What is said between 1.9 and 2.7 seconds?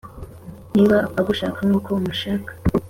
umushaka